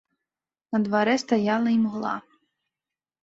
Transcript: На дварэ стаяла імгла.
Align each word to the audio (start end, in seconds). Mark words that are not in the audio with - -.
На 0.75 0.79
дварэ 0.85 1.13
стаяла 1.23 1.69
імгла. 1.77 2.13